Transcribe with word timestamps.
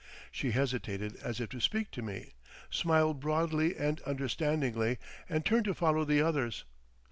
She 0.31 0.49
hesitated 0.49 1.15
as 1.17 1.39
if 1.39 1.49
to 1.51 1.59
speak 1.59 1.91
to 1.91 2.01
me, 2.01 2.33
smiled 2.71 3.19
broadly 3.19 3.77
and 3.77 4.01
understandingly 4.01 4.97
and 5.29 5.45
turned 5.45 5.65
to 5.65 5.75
follow 5.75 6.05
the 6.05 6.23
others. 6.23 6.65